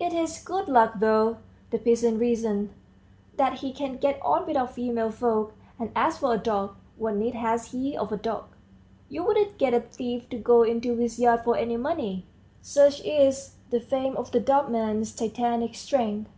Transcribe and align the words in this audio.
"It's 0.00 0.12
his 0.12 0.44
good 0.44 0.66
luck, 0.68 0.94
though," 0.98 1.36
the 1.70 1.78
peasants 1.78 2.18
reason, 2.18 2.74
"that 3.36 3.58
he 3.58 3.72
can 3.72 3.98
get 3.98 4.20
on 4.20 4.44
without 4.44 4.72
female 4.74 5.12
folk; 5.12 5.52
and 5.78 5.92
as 5.94 6.18
for 6.18 6.34
a 6.34 6.38
dog 6.38 6.74
what 6.96 7.14
need 7.14 7.34
has 7.36 7.66
he 7.70 7.96
of 7.96 8.10
a 8.10 8.16
dog? 8.16 8.46
you 9.08 9.22
wouldn't 9.22 9.58
get 9.58 9.72
a 9.72 9.78
thief 9.78 10.28
to 10.30 10.38
go 10.38 10.64
into 10.64 10.96
his 10.96 11.20
yard 11.20 11.44
for 11.44 11.56
any 11.56 11.76
money!" 11.76 12.26
Such 12.60 13.00
is 13.04 13.58
the 13.70 13.78
fame 13.78 14.16
of 14.16 14.32
the 14.32 14.40
dumb 14.40 14.72
man's 14.72 15.14
Titanic 15.14 15.76
strength. 15.76 16.28